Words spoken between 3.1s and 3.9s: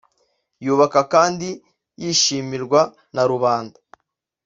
na rubanda